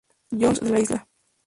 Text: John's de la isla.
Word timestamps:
John's 0.39 0.59
de 0.63 0.71
la 0.71 0.79
isla. 0.87 0.99